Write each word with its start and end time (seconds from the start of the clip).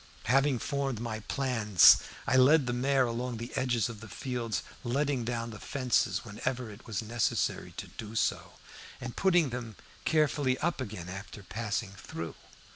Having 0.23 0.57
formed 0.57 0.99
my 0.99 1.19
plans, 1.19 1.97
I 2.25 2.35
led 2.35 2.65
the 2.65 2.73
mare 2.73 3.05
along 3.05 3.37
the 3.37 3.55
edges 3.55 3.87
of 3.87 3.99
the 3.99 4.07
fields, 4.07 4.63
letting 4.83 5.23
down 5.23 5.51
the 5.51 5.59
fences 5.59 6.25
whenever 6.25 6.71
it 6.71 6.87
was 6.87 7.03
necessary 7.03 7.75
to 7.77 7.85
do 7.87 8.15
so, 8.15 8.53
and 8.99 9.15
putting 9.15 9.51
them 9.51 9.75
carefully 10.03 10.57
up 10.57 10.81
again 10.81 11.07
after 11.07 11.43
passing 11.43 11.91
through. 11.91 12.33